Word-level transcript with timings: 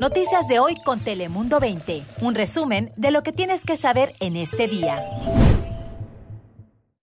Noticias 0.00 0.46
de 0.46 0.58
hoy 0.58 0.76
con 0.84 1.00
Telemundo 1.00 1.58
20. 1.58 2.02
Un 2.20 2.34
resumen 2.34 2.92
de 2.96 3.10
lo 3.10 3.22
que 3.22 3.32
tienes 3.32 3.64
que 3.64 3.76
saber 3.76 4.14
en 4.20 4.36
este 4.36 4.68
día. 4.68 5.02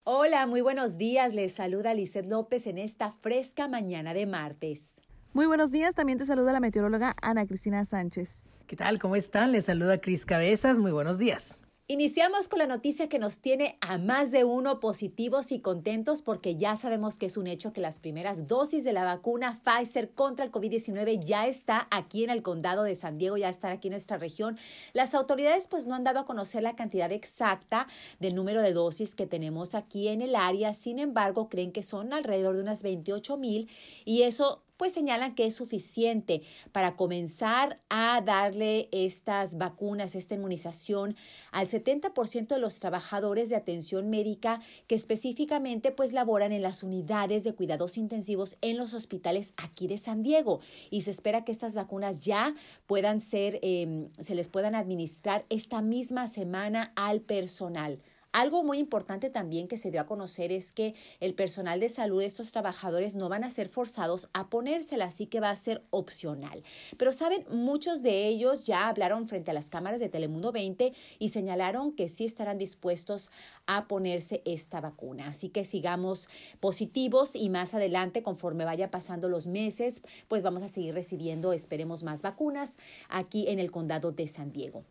Hola, 0.04 0.48
muy 0.48 0.62
buenos 0.62 0.98
días. 0.98 1.34
Les 1.34 1.54
saluda 1.54 1.94
Lizeth 1.94 2.28
López 2.28 2.66
en 2.66 2.80
esta 2.80 3.12
fresca 3.22 3.68
mañana 3.68 4.16
de 4.16 4.26
martes. 4.26 5.00
Muy 5.32 5.46
buenos 5.46 5.72
días. 5.72 5.94
También 5.94 6.18
te 6.18 6.26
saluda 6.26 6.52
la 6.52 6.60
meteoróloga 6.60 7.16
Ana 7.22 7.46
Cristina 7.46 7.86
Sánchez. 7.86 8.48
¿Qué 8.66 8.76
tal? 8.76 8.98
¿Cómo 8.98 9.16
están? 9.16 9.52
Les 9.52 9.66
saluda 9.66 10.02
Cris 10.02 10.26
Cabezas. 10.26 10.80
Muy 10.80 10.92
buenos 10.92 11.20
días. 11.20 11.62
Iniciamos 11.92 12.48
con 12.48 12.60
la 12.60 12.68
noticia 12.68 13.10
que 13.10 13.20
nos 13.20 13.40
tiene 13.40 13.78
a 13.82 13.98
más 13.98 14.32
de 14.32 14.46
uno 14.46 14.80
positivos 14.80 15.52
y 15.52 15.60
contentos 15.60 16.22
porque 16.22 16.56
ya 16.56 16.78
sabemos 16.78 17.18
que 17.18 17.26
es 17.26 17.36
un 17.36 17.48
hecho 17.48 17.74
que 17.74 17.82
las 17.82 18.00
primeras 18.00 18.48
dosis 18.48 18.86
de 18.86 18.94
la 18.94 19.04
vacuna 19.04 19.60
Pfizer 19.62 20.12
contra 20.12 20.46
el 20.46 20.54
COVID-19 20.54 21.22
ya 21.22 21.48
está 21.48 21.90
aquí 21.92 22.24
en 22.24 22.30
el 22.30 22.44
condado 22.44 22.84
de 22.84 22.96
San 22.96 23.18
Diego, 23.18 23.36
ya 23.36 23.50
está 23.50 23.72
aquí 23.72 23.90
en 23.90 23.92
nuestra 23.92 24.18
región. 24.18 24.58
Las 24.94 25.14
autoridades 25.14 25.68
pues 25.68 25.86
no 25.86 25.94
han 25.94 26.06
dado 26.06 26.22
a 26.22 26.26
conocer 26.26 26.64
la 26.64 26.78
cantidad 26.78 27.12
exacta 27.12 27.88
del 28.22 28.36
número 28.36 28.62
de 28.62 28.72
dosis 28.72 29.14
que 29.14 29.28
tenemos 29.28 29.76
aquí 29.76 30.08
en 30.08 30.22
el 30.22 30.38
área, 30.38 30.72
sin 30.72 30.98
embargo 30.98 31.50
creen 31.50 31.74
que 31.74 31.84
son 31.84 32.14
alrededor 32.14 32.56
de 32.56 32.62
unas 32.62 32.84
28 32.84 33.36
mil 33.36 33.70
y 34.06 34.22
eso 34.22 34.64
pues 34.82 34.94
señalan 34.94 35.36
que 35.36 35.46
es 35.46 35.54
suficiente 35.54 36.42
para 36.72 36.96
comenzar 36.96 37.80
a 37.90 38.20
darle 38.26 38.90
estas 38.92 39.60
vacunas, 39.60 40.16
esta 40.16 40.34
inmunización 40.34 41.16
al 41.52 41.68
70% 41.68 42.48
de 42.48 42.60
los 42.60 42.80
trabajadores 42.80 43.52
de 43.52 43.58
atención 43.58 44.10
médica 44.10 44.60
que 44.88 44.96
específicamente 44.96 45.92
pues 45.92 46.14
laboran 46.14 46.52
en 46.52 46.64
las 46.64 46.82
unidades 46.82 47.44
de 47.44 47.54
cuidados 47.54 47.96
intensivos 47.96 48.58
en 48.62 48.78
los 48.78 48.96
hospitales 48.96 49.54
aquí 49.56 49.86
de 49.86 50.00
San 50.00 50.24
Diego. 50.24 50.62
Y 50.90 51.02
se 51.02 51.12
espera 51.12 51.46
que 51.46 51.52
estas 51.52 51.76
vacunas 51.76 52.22
ya 52.22 52.56
puedan 52.88 53.22
ser, 53.22 53.60
em, 53.62 54.10
se 54.18 54.34
les 54.34 54.48
puedan 54.48 54.74
administrar 54.74 55.46
esta 55.50 55.84
misma 55.84 56.26
semana 56.28 56.92
al 56.96 57.22
personal. 57.22 58.00
Algo 58.34 58.64
muy 58.64 58.78
importante 58.78 59.30
también 59.30 59.68
que 59.68 59.76
se 59.76 59.92
dio 59.92 60.00
a 60.00 60.06
conocer 60.06 60.54
es 60.54 60.72
que 60.72 60.96
el 61.20 61.34
personal 61.34 61.82
de 61.82 61.90
salud 61.90 62.22
estos 62.22 62.54
trabajadores 62.54 63.16
no 63.16 63.28
van 63.28 63.44
a 63.44 63.50
ser 63.50 63.68
forzados 63.68 64.30
a 64.34 64.50
ponérsela, 64.50 65.06
así 65.06 65.28
que 65.28 65.42
va 65.42 65.50
a 65.50 65.56
ser 65.58 65.84
opcional. 65.90 66.64
Pero 66.98 67.12
saben, 67.12 67.46
muchos 67.50 68.04
de 68.04 68.28
ellos 68.28 68.64
ya 68.64 68.88
hablaron 68.88 69.28
frente 69.28 69.52
a 69.52 69.54
las 69.54 69.70
cámaras 69.70 70.00
de 70.00 70.08
Telemundo 70.08 70.54
20 70.54 70.94
y 71.20 71.30
señalaron 71.30 71.92
que 71.92 72.08
sí 72.08 72.24
estarán 72.24 72.58
dispuestos 72.58 73.32
a 73.66 73.90
ponerse 73.90 74.42
esta 74.46 74.80
vacuna. 74.80 75.28
Así 75.28 75.50
que 75.50 75.66
sigamos 75.66 76.30
positivos 76.62 77.36
y 77.36 77.50
más 77.50 77.74
adelante, 77.74 78.24
conforme 78.24 78.64
vaya 78.64 78.92
pasando 78.92 79.28
los 79.28 79.48
meses, 79.48 80.04
pues 80.30 80.42
vamos 80.42 80.64
a 80.64 80.70
seguir 80.70 80.94
recibiendo, 80.94 81.52
esperemos, 81.52 82.04
más 82.04 82.22
vacunas 82.22 82.78
aquí 83.10 83.50
en 83.50 83.60
el 83.60 83.72
condado 83.72 84.14
de 84.14 84.28
San 84.28 84.54
Diego. 84.54 84.86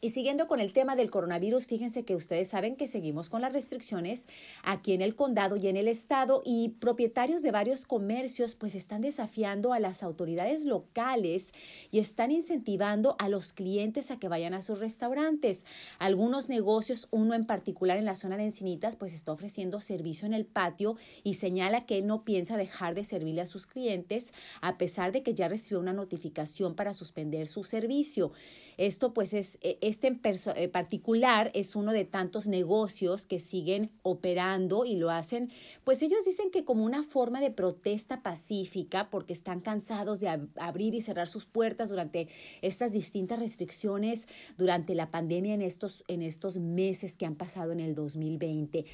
Y 0.00 0.10
siguiendo 0.10 0.46
con 0.46 0.60
el 0.60 0.72
tema 0.72 0.94
del 0.94 1.10
coronavirus, 1.10 1.66
fíjense 1.66 2.04
que 2.04 2.14
ustedes 2.14 2.46
saben 2.46 2.76
que 2.76 2.86
seguimos 2.86 3.28
con 3.28 3.40
las 3.42 3.52
restricciones 3.52 4.28
aquí 4.62 4.92
en 4.92 5.02
el 5.02 5.16
condado 5.16 5.56
y 5.56 5.66
en 5.66 5.76
el 5.76 5.88
estado 5.88 6.40
y 6.44 6.68
propietarios 6.68 7.42
de 7.42 7.50
varios 7.50 7.84
comercios 7.84 8.54
pues 8.54 8.76
están 8.76 9.00
desafiando 9.00 9.72
a 9.72 9.80
las 9.80 10.04
autoridades 10.04 10.64
locales 10.64 11.52
y 11.90 11.98
están 11.98 12.30
incentivando 12.30 13.16
a 13.18 13.28
los 13.28 13.52
clientes 13.52 14.12
a 14.12 14.20
que 14.20 14.28
vayan 14.28 14.54
a 14.54 14.62
sus 14.62 14.78
restaurantes. 14.78 15.64
Algunos 15.98 16.48
negocios, 16.48 17.08
uno 17.10 17.34
en 17.34 17.44
particular 17.44 17.98
en 17.98 18.04
la 18.04 18.14
zona 18.14 18.36
de 18.36 18.44
Encinitas, 18.44 18.94
pues 18.94 19.12
está 19.12 19.32
ofreciendo 19.32 19.80
servicio 19.80 20.26
en 20.26 20.32
el 20.32 20.46
patio 20.46 20.94
y 21.24 21.34
señala 21.34 21.86
que 21.86 22.02
no 22.02 22.24
piensa 22.24 22.56
dejar 22.56 22.94
de 22.94 23.02
servirle 23.02 23.40
a 23.40 23.46
sus 23.46 23.66
clientes 23.66 24.32
a 24.60 24.78
pesar 24.78 25.10
de 25.10 25.24
que 25.24 25.34
ya 25.34 25.48
recibió 25.48 25.80
una 25.80 25.92
notificación 25.92 26.76
para 26.76 26.94
suspender 26.94 27.48
su 27.48 27.64
servicio. 27.64 28.30
Esto 28.76 29.12
pues 29.12 29.34
es 29.34 29.58
e, 29.60 29.87
este 29.88 30.08
en 30.08 30.20
eh, 30.22 30.68
particular 30.68 31.50
es 31.54 31.76
uno 31.76 31.92
de 31.92 32.04
tantos 32.04 32.46
negocios 32.46 33.26
que 33.26 33.38
siguen 33.38 33.90
operando 34.02 34.84
y 34.84 34.96
lo 34.96 35.10
hacen, 35.10 35.50
pues 35.84 36.02
ellos 36.02 36.24
dicen 36.24 36.50
que 36.50 36.64
como 36.64 36.84
una 36.84 37.02
forma 37.02 37.40
de 37.40 37.50
protesta 37.50 38.22
pacífica 38.22 39.10
porque 39.10 39.32
están 39.32 39.60
cansados 39.60 40.20
de 40.20 40.28
abrir 40.56 40.94
y 40.94 41.00
cerrar 41.00 41.28
sus 41.28 41.46
puertas 41.46 41.88
durante 41.88 42.28
estas 42.62 42.92
distintas 42.92 43.38
restricciones 43.38 44.28
durante 44.56 44.94
la 44.94 45.10
pandemia 45.10 45.54
en 45.54 45.62
estos, 45.62 46.04
en 46.08 46.22
estos 46.22 46.56
meses 46.58 47.16
que 47.16 47.26
han 47.26 47.34
pasado 47.34 47.72
en 47.72 47.80
el 47.80 47.94
2020. 47.94 48.84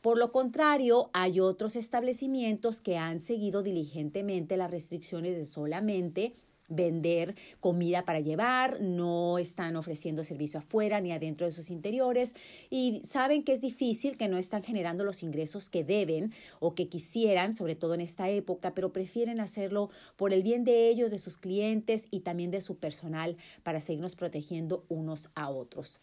Por 0.00 0.16
lo 0.16 0.32
contrario, 0.32 1.10
hay 1.12 1.40
otros 1.40 1.76
establecimientos 1.76 2.80
que 2.80 2.96
han 2.96 3.20
seguido 3.20 3.62
diligentemente 3.62 4.56
las 4.56 4.70
restricciones 4.70 5.36
de 5.36 5.44
solamente 5.44 6.32
vender 6.70 7.34
comida 7.60 8.04
para 8.04 8.20
llevar, 8.20 8.80
no 8.80 9.38
están 9.38 9.76
ofreciendo 9.76 10.24
servicio 10.24 10.60
afuera 10.60 11.00
ni 11.00 11.12
adentro 11.12 11.44
de 11.44 11.52
sus 11.52 11.68
interiores 11.70 12.34
y 12.70 13.02
saben 13.04 13.44
que 13.44 13.52
es 13.52 13.60
difícil, 13.60 14.16
que 14.16 14.28
no 14.28 14.38
están 14.38 14.62
generando 14.62 15.04
los 15.04 15.22
ingresos 15.22 15.68
que 15.68 15.84
deben 15.84 16.32
o 16.60 16.74
que 16.74 16.88
quisieran, 16.88 17.54
sobre 17.54 17.74
todo 17.74 17.94
en 17.94 18.00
esta 18.00 18.30
época, 18.30 18.72
pero 18.74 18.92
prefieren 18.92 19.40
hacerlo 19.40 19.90
por 20.16 20.32
el 20.32 20.42
bien 20.42 20.64
de 20.64 20.88
ellos, 20.88 21.10
de 21.10 21.18
sus 21.18 21.36
clientes 21.36 22.06
y 22.10 22.20
también 22.20 22.50
de 22.50 22.60
su 22.60 22.76
personal 22.76 23.36
para 23.62 23.80
seguirnos 23.80 24.16
protegiendo 24.16 24.84
unos 24.88 25.28
a 25.34 25.50
otros. 25.50 26.00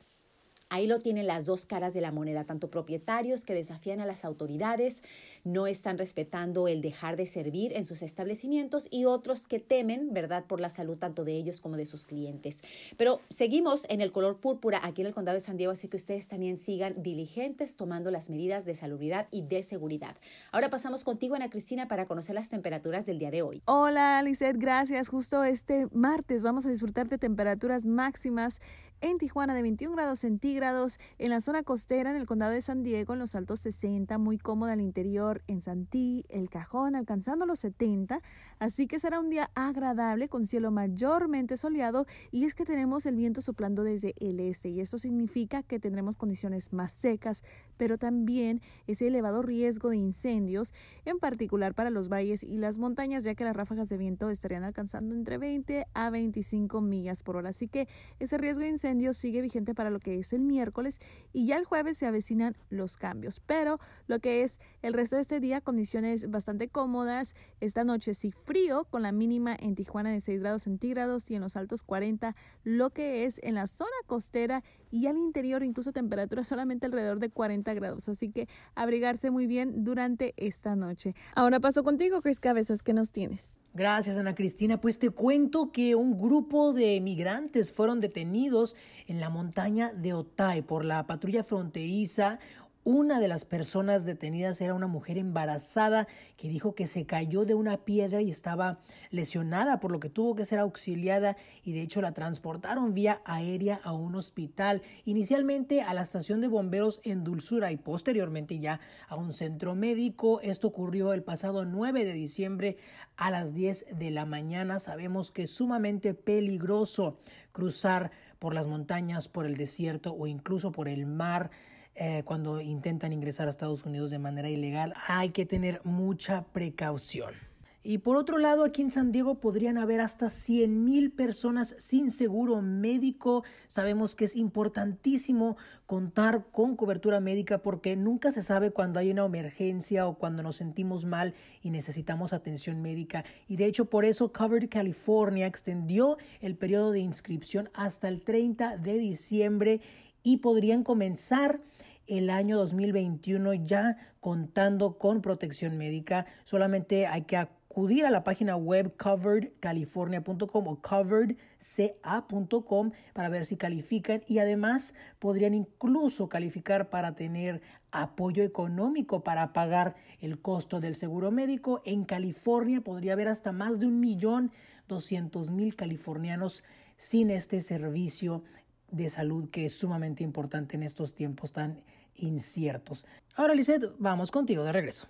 Ahí 0.69 0.87
lo 0.87 0.99
tienen 0.99 1.27
las 1.27 1.45
dos 1.45 1.65
caras 1.65 1.93
de 1.93 2.01
la 2.01 2.11
moneda, 2.11 2.43
tanto 2.43 2.69
propietarios 2.69 3.45
que 3.45 3.53
desafían 3.53 4.01
a 4.01 4.05
las 4.05 4.25
autoridades, 4.25 5.01
no 5.43 5.65
están 5.67 5.97
respetando 5.97 6.67
el 6.67 6.81
dejar 6.81 7.15
de 7.15 7.25
servir 7.25 7.71
en 7.73 7.85
sus 7.85 8.01
establecimientos 8.01 8.87
y 8.91 9.05
otros 9.05 9.47
que 9.47 9.59
temen, 9.59 10.13
¿verdad?, 10.13 10.45
por 10.45 10.59
la 10.59 10.69
salud 10.69 10.97
tanto 10.97 11.23
de 11.23 11.33
ellos 11.33 11.61
como 11.61 11.77
de 11.77 11.85
sus 11.85 12.05
clientes. 12.05 12.63
Pero 12.97 13.21
seguimos 13.29 13.85
en 13.89 14.01
el 14.01 14.11
color 14.11 14.37
púrpura 14.39 14.81
aquí 14.83 15.01
en 15.01 15.07
el 15.07 15.13
condado 15.13 15.35
de 15.35 15.41
San 15.41 15.57
Diego, 15.57 15.71
así 15.71 15.87
que 15.87 15.97
ustedes 15.97 16.27
también 16.27 16.57
sigan 16.57 17.01
diligentes 17.01 17.77
tomando 17.77 18.11
las 18.11 18.29
medidas 18.29 18.65
de 18.65 18.75
salubridad 18.75 19.27
y 19.31 19.43
de 19.43 19.63
seguridad. 19.63 20.17
Ahora 20.51 20.69
pasamos 20.69 21.03
contigo, 21.03 21.35
Ana 21.35 21.49
Cristina, 21.49 21.87
para 21.87 22.05
conocer 22.05 22.35
las 22.35 22.49
temperaturas 22.49 23.05
del 23.05 23.19
día 23.19 23.31
de 23.31 23.41
hoy. 23.41 23.61
Hola, 23.65 24.21
Lizeth, 24.21 24.57
gracias. 24.57 25.09
Justo 25.09 25.43
este 25.43 25.87
martes 25.91 26.43
vamos 26.43 26.65
a 26.65 26.69
disfrutar 26.69 27.07
de 27.07 27.17
temperaturas 27.17 27.85
máximas 27.85 28.59
en 29.01 29.19
Tijuana 29.19 29.53
de 29.53 29.61
21 29.61 29.95
grados 29.95 30.19
centígrados, 30.19 30.99
en 31.19 31.29
la 31.29 31.39
zona 31.39 31.61
costera, 31.61 32.09
en 32.09 32.17
el 32.17 32.25
condado 32.25 32.51
de 32.51 32.61
San 32.61 32.81
Diego, 32.81 33.13
en 33.13 33.19
los 33.19 33.35
altos 33.35 33.59
60, 33.59 34.17
muy 34.17 34.39
cómoda 34.39 34.73
al 34.73 34.81
interior, 34.81 35.43
en 35.47 35.61
Santí, 35.61 36.25
El 36.29 36.49
Cajón, 36.49 36.95
alcanzando 36.95 37.45
los 37.45 37.59
70, 37.59 38.21
así 38.59 38.87
que 38.87 38.97
será 38.97 39.19
un 39.19 39.29
día 39.29 39.51
agradable 39.53 40.29
con 40.29 40.47
cielo 40.47 40.71
mayormente 40.71 41.57
soleado 41.57 42.07
y 42.31 42.45
es 42.45 42.55
que 42.55 42.65
tenemos 42.65 43.05
el 43.05 43.15
viento 43.15 43.41
soplando 43.41 43.83
desde 43.83 44.15
el 44.19 44.39
este 44.39 44.69
y 44.69 44.81
esto 44.81 44.97
significa 44.97 45.61
que 45.61 45.79
tendremos 45.79 46.17
condiciones 46.17 46.73
más 46.73 46.91
secas, 46.91 47.43
pero 47.77 47.99
también 47.99 48.61
ese 48.87 49.07
elevado 49.07 49.43
riesgo 49.43 49.89
de 49.89 49.97
incendios, 49.97 50.73
en 51.05 51.19
particular 51.19 51.75
para 51.75 51.91
los 51.91 52.09
valles 52.09 52.41
y 52.41 52.57
las 52.57 52.79
montañas, 52.79 53.23
ya 53.23 53.35
que 53.35 53.43
las 53.43 53.55
ráfagas 53.55 53.89
de 53.89 53.97
viento 53.97 54.31
estarían 54.31 54.63
alcanzando 54.63 55.13
entre 55.13 55.37
20 55.37 55.85
a 55.93 56.09
25 56.09 56.81
millas 56.81 57.21
por 57.21 57.37
hora, 57.37 57.49
así 57.49 57.67
que 57.67 57.87
ese 58.19 58.37
riesgo 58.37 58.61
de 58.61 58.69
incendios 58.69 58.86
sigue 59.13 59.41
vigente 59.41 59.73
para 59.73 59.89
lo 59.89 59.99
que 59.99 60.15
es 60.15 60.33
el 60.33 60.41
miércoles 60.41 60.99
y 61.33 61.45
ya 61.45 61.57
el 61.57 61.65
jueves 61.65 61.97
se 61.97 62.05
avecinan 62.05 62.55
los 62.69 62.95
cambios. 62.95 63.41
Pero 63.45 63.79
lo 64.07 64.19
que 64.19 64.43
es 64.43 64.59
el 64.81 64.93
resto 64.93 65.15
de 65.15 65.21
este 65.21 65.39
día, 65.39 65.61
condiciones 65.61 66.29
bastante 66.29 66.69
cómodas. 66.69 67.35
Esta 67.59 67.83
noche 67.83 68.13
sí 68.13 68.31
frío, 68.31 68.85
con 68.85 69.01
la 69.01 69.11
mínima 69.11 69.55
en 69.59 69.75
Tijuana 69.75 70.11
de 70.11 70.21
6 70.21 70.39
grados 70.39 70.63
centígrados 70.63 71.29
y 71.29 71.35
en 71.35 71.41
los 71.41 71.57
altos 71.57 71.83
40, 71.83 72.35
lo 72.63 72.89
que 72.91 73.25
es 73.25 73.39
en 73.43 73.55
la 73.55 73.67
zona 73.67 73.89
costera 74.05 74.63
y 74.89 75.07
al 75.07 75.17
interior 75.17 75.63
incluso 75.63 75.91
temperatura 75.91 76.43
solamente 76.45 76.85
alrededor 76.85 77.19
de 77.19 77.29
40 77.29 77.73
grados. 77.73 78.07
Así 78.09 78.29
que 78.29 78.47
abrigarse 78.75 79.31
muy 79.31 79.47
bien 79.47 79.83
durante 79.83 80.33
esta 80.37 80.75
noche. 80.75 81.15
Ahora 81.35 81.59
paso 81.59 81.83
contigo, 81.83 82.21
Chris 82.21 82.39
Cabezas, 82.39 82.83
¿qué 82.83 82.93
nos 82.93 83.11
tienes? 83.11 83.55
Gracias, 83.77 84.17
Ana 84.17 84.33
Cristina. 84.33 84.81
Pues 84.81 84.97
te 84.97 85.11
cuento 85.11 85.71
que 85.71 85.93
un 85.93 86.17
grupo 86.17 86.73
de 86.73 86.99
migrantes 86.99 87.71
fueron 87.71 87.99
detenidos 87.99 88.75
en 89.05 89.19
la 89.19 89.29
montaña 89.29 89.93
de 89.93 90.13
Otay 90.13 90.63
por 90.63 90.83
la 90.83 91.05
patrulla 91.05 91.43
fronteriza 91.43 92.39
una 92.87 93.19
de 93.19 93.27
las 93.27 93.43
personas 93.43 94.05
detenidas 94.05 94.61
era 94.61 94.73
una 94.73 94.87
mujer 94.87 95.17
embarazada 95.17 96.07
que 96.37 96.47
dijo 96.47 96.73
que 96.73 96.87
se 96.87 97.05
cayó 97.05 97.43
de 97.43 97.53
una 97.53 97.83
piedra 97.83 98.21
y 98.21 98.31
estaba 98.31 98.79
lesionada, 99.11 99.81
por 99.81 99.91
lo 99.91 99.99
que 99.99 100.09
tuvo 100.09 100.35
que 100.35 100.45
ser 100.45 100.59
auxiliada 100.59 101.35
y 101.65 101.73
de 101.73 101.81
hecho 101.81 102.01
la 102.01 102.13
transportaron 102.13 102.93
vía 102.93 103.21
aérea 103.25 103.81
a 103.83 103.91
un 103.91 104.15
hospital, 104.15 104.83
inicialmente 105.03 105.81
a 105.81 105.93
la 105.93 106.03
estación 106.03 106.39
de 106.39 106.47
bomberos 106.47 107.01
en 107.03 107.25
Dulzura 107.25 107.73
y 107.73 107.75
posteriormente 107.75 108.57
ya 108.59 108.79
a 109.09 109.17
un 109.17 109.33
centro 109.33 109.75
médico. 109.75 110.39
Esto 110.39 110.67
ocurrió 110.67 111.11
el 111.11 111.23
pasado 111.23 111.65
9 111.65 112.05
de 112.05 112.13
diciembre 112.13 112.77
a 113.17 113.31
las 113.31 113.53
10 113.53 113.87
de 113.99 114.11
la 114.11 114.23
mañana. 114.23 114.79
Sabemos 114.79 115.31
que 115.31 115.43
es 115.43 115.51
sumamente 115.51 116.13
peligroso 116.13 117.19
cruzar 117.51 118.11
por 118.39 118.53
las 118.53 118.65
montañas, 118.65 119.27
por 119.27 119.45
el 119.45 119.57
desierto 119.57 120.13
o 120.13 120.25
incluso 120.25 120.71
por 120.71 120.87
el 120.87 121.05
mar. 121.05 121.51
Eh, 121.99 122.21
cuando 122.25 122.61
intentan 122.61 123.11
ingresar 123.11 123.47
a 123.47 123.49
Estados 123.49 123.83
Unidos 123.83 124.11
de 124.11 124.19
manera 124.19 124.49
ilegal, 124.49 124.93
hay 125.07 125.31
que 125.31 125.47
tener 125.47 125.81
mucha 125.83 126.43
precaución. 126.43 127.33
Y 127.81 127.99
por 127.99 128.17
otro 128.17 128.37
lado, 128.37 128.63
aquí 128.63 128.83
en 128.83 128.91
San 128.91 129.11
Diego 129.11 129.39
podrían 129.39 129.79
haber 129.79 130.01
hasta 130.01 130.29
100 130.29 130.83
mil 130.83 131.09
personas 131.09 131.73
sin 131.79 132.11
seguro 132.11 132.61
médico. 132.61 133.45
Sabemos 133.65 134.13
que 134.13 134.25
es 134.25 134.35
importantísimo 134.35 135.57
contar 135.87 136.47
con 136.51 136.75
cobertura 136.75 137.19
médica 137.19 137.63
porque 137.63 137.95
nunca 137.95 138.31
se 138.31 138.43
sabe 138.43 138.69
cuando 138.69 138.99
hay 138.99 139.09
una 139.09 139.25
emergencia 139.25 140.05
o 140.05 140.19
cuando 140.19 140.43
nos 140.43 140.57
sentimos 140.57 141.05
mal 141.05 141.33
y 141.63 141.71
necesitamos 141.71 142.31
atención 142.31 142.79
médica. 142.81 143.25
Y 143.47 143.55
de 143.55 143.65
hecho, 143.65 143.85
por 143.85 144.05
eso 144.05 144.31
Covered 144.33 144.69
California 144.69 145.47
extendió 145.47 146.17
el 146.41 146.57
periodo 146.57 146.91
de 146.91 146.99
inscripción 146.99 147.69
hasta 147.73 148.07
el 148.07 148.21
30 148.21 148.77
de 148.77 148.97
diciembre 148.99 149.81
y 150.23 150.37
podrían 150.37 150.83
comenzar 150.83 151.61
el 152.07 152.29
año 152.29 152.57
2021 152.57 153.53
ya 153.53 153.97
contando 154.19 154.97
con 154.97 155.21
protección 155.21 155.77
médica. 155.77 156.25
Solamente 156.43 157.07
hay 157.07 157.21
que 157.23 157.37
acudir 157.37 158.05
a 158.05 158.09
la 158.09 158.23
página 158.23 158.55
web 158.55 158.95
coveredcalifornia.com 158.97 160.67
o 160.67 160.81
coveredca.com 160.81 162.91
para 163.13 163.29
ver 163.29 163.45
si 163.45 163.55
califican 163.55 164.23
y 164.27 164.39
además 164.39 164.95
podrían 165.19 165.53
incluso 165.53 166.27
calificar 166.27 166.89
para 166.89 167.13
tener 167.13 167.61
apoyo 167.91 168.43
económico 168.43 169.23
para 169.23 169.53
pagar 169.53 169.95
el 170.19 170.41
costo 170.41 170.79
del 170.79 170.95
seguro 170.95 171.31
médico. 171.31 171.83
En 171.85 172.03
California 172.03 172.81
podría 172.81 173.13
haber 173.13 173.27
hasta 173.27 173.51
más 173.51 173.79
de 173.79 173.85
un 173.85 173.99
millón 173.99 174.51
doscientos 174.87 175.51
mil 175.51 175.75
californianos 175.75 176.63
sin 176.95 177.29
este 177.29 177.61
servicio 177.61 178.43
de 178.91 179.09
salud 179.09 179.49
que 179.49 179.65
es 179.65 179.77
sumamente 179.77 180.23
importante 180.23 180.75
en 180.75 180.83
estos 180.83 181.13
tiempos 181.13 181.51
tan 181.51 181.81
inciertos. 182.15 183.05
Ahora, 183.35 183.53
Lizeth, 183.53 183.93
vamos 183.99 184.31
contigo 184.31 184.63
de 184.63 184.71
regreso. 184.71 185.07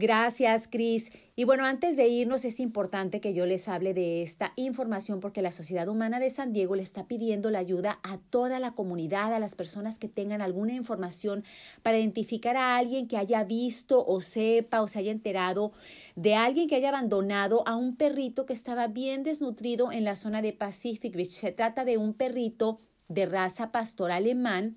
Gracias, 0.00 0.68
Cris. 0.68 1.10
Y 1.34 1.42
bueno, 1.42 1.64
antes 1.64 1.96
de 1.96 2.06
irnos 2.06 2.44
es 2.44 2.60
importante 2.60 3.20
que 3.20 3.34
yo 3.34 3.46
les 3.46 3.66
hable 3.66 3.94
de 3.94 4.22
esta 4.22 4.52
información 4.54 5.18
porque 5.18 5.42
la 5.42 5.50
Sociedad 5.50 5.88
Humana 5.88 6.20
de 6.20 6.30
San 6.30 6.52
Diego 6.52 6.76
le 6.76 6.84
está 6.84 7.08
pidiendo 7.08 7.50
la 7.50 7.58
ayuda 7.58 7.98
a 8.04 8.18
toda 8.18 8.60
la 8.60 8.76
comunidad, 8.76 9.34
a 9.34 9.40
las 9.40 9.56
personas 9.56 9.98
que 9.98 10.06
tengan 10.06 10.40
alguna 10.40 10.72
información 10.72 11.42
para 11.82 11.98
identificar 11.98 12.56
a 12.56 12.76
alguien 12.76 13.08
que 13.08 13.16
haya 13.16 13.42
visto 13.42 14.06
o 14.06 14.20
sepa 14.20 14.82
o 14.82 14.86
se 14.86 15.00
haya 15.00 15.10
enterado 15.10 15.72
de 16.14 16.36
alguien 16.36 16.68
que 16.68 16.76
haya 16.76 16.90
abandonado 16.90 17.66
a 17.66 17.74
un 17.74 17.96
perrito 17.96 18.46
que 18.46 18.52
estaba 18.52 18.86
bien 18.86 19.24
desnutrido 19.24 19.90
en 19.90 20.04
la 20.04 20.14
zona 20.14 20.42
de 20.42 20.52
Pacific 20.52 21.16
Beach. 21.16 21.30
Se 21.30 21.50
trata 21.50 21.84
de 21.84 21.96
un 21.96 22.14
perrito 22.14 22.80
de 23.08 23.26
raza 23.26 23.72
pastor 23.72 24.12
alemán 24.12 24.76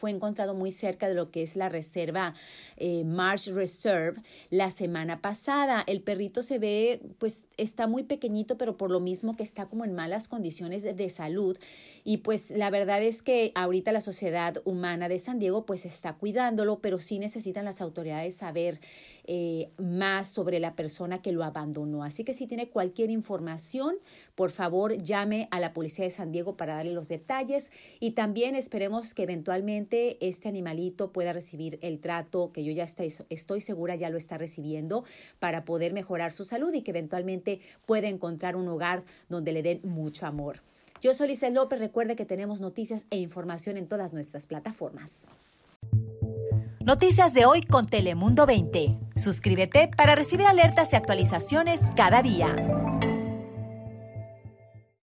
fue 0.00 0.10
encontrado 0.10 0.54
muy 0.54 0.72
cerca 0.72 1.08
de 1.08 1.14
lo 1.14 1.30
que 1.30 1.42
es 1.42 1.56
la 1.56 1.68
reserva 1.68 2.32
eh, 2.78 3.04
Marsh 3.04 3.50
Reserve 3.50 4.22
la 4.48 4.70
semana 4.70 5.20
pasada. 5.20 5.84
El 5.86 6.00
perrito 6.00 6.42
se 6.42 6.58
ve, 6.58 7.02
pues 7.18 7.46
está 7.58 7.86
muy 7.86 8.04
pequeñito, 8.04 8.56
pero 8.56 8.78
por 8.78 8.90
lo 8.90 9.00
mismo 9.00 9.36
que 9.36 9.42
está 9.42 9.66
como 9.66 9.84
en 9.84 9.92
malas 9.92 10.26
condiciones 10.26 10.84
de, 10.84 11.10
salud. 11.10 11.58
Y 12.02 12.18
pues 12.18 12.50
la 12.50 12.70
verdad 12.70 13.02
es 13.02 13.20
que 13.20 13.52
ahorita 13.54 13.92
la 13.92 14.00
Sociedad 14.00 14.62
Humana 14.64 15.08
de 15.10 15.18
San 15.18 15.38
Diego 15.38 15.66
pues 15.66 15.84
está 15.84 16.14
cuidándolo, 16.14 16.78
pero 16.80 16.98
sí 16.98 17.18
necesitan 17.18 17.66
las 17.66 17.82
autoridades 17.82 18.36
saber 18.36 18.80
eh, 19.24 19.70
más 19.76 20.28
sobre 20.28 20.60
la 20.60 20.76
persona 20.76 21.20
que 21.20 21.32
lo 21.32 21.44
abandonó. 21.44 22.04
Así 22.04 22.24
que 22.24 22.32
si 22.32 22.46
tiene 22.46 22.70
cualquier 22.70 23.10
información, 23.10 23.96
por 24.34 24.50
favor 24.50 24.96
llame 24.96 25.48
a 25.50 25.60
la 25.60 25.74
Policía 25.74 26.06
de 26.06 26.10
San 26.10 26.32
Diego 26.32 26.56
para 26.56 26.76
darle 26.76 26.94
los 26.94 27.08
detalles 27.08 27.70
y 27.98 28.12
también 28.12 28.54
esperemos 28.54 29.12
que 29.12 29.24
eventualmente 29.24 29.89
este 30.20 30.48
animalito 30.48 31.12
pueda 31.12 31.32
recibir 31.32 31.78
el 31.82 32.00
trato 32.00 32.52
que 32.52 32.64
yo 32.64 32.72
ya 32.72 32.84
estoy, 32.84 33.60
segura 33.60 33.96
ya 33.96 34.10
lo 34.10 34.16
está 34.16 34.38
recibiendo 34.38 35.04
para 35.38 35.64
poder 35.64 35.92
mejorar 35.92 36.32
su 36.32 36.44
salud 36.44 36.72
y 36.74 36.82
que 36.82 36.90
eventualmente 36.90 37.60
pueda 37.86 38.08
encontrar 38.08 38.56
un 38.56 38.68
hogar 38.68 39.02
donde 39.28 39.52
le 39.52 39.62
den 39.62 39.80
mucho 39.84 40.26
amor. 40.26 40.60
Yo 41.00 41.14
soy 41.14 41.28
Lisa 41.28 41.48
López, 41.50 41.78
recuerde 41.78 42.14
que 42.14 42.26
tenemos 42.26 42.60
noticias 42.60 43.06
e 43.10 43.18
información 43.18 43.76
en 43.76 43.88
todas 43.88 44.12
nuestras 44.12 44.46
plataformas. 44.46 45.26
Noticias 46.84 47.34
de 47.34 47.44
hoy 47.44 47.62
con 47.62 47.86
Telemundo 47.86 48.46
20. 48.46 48.98
Suscríbete 49.16 49.90
para 49.96 50.14
recibir 50.14 50.46
alertas 50.46 50.92
y 50.92 50.96
actualizaciones 50.96 51.80
cada 51.94 52.22
día. 52.22 52.54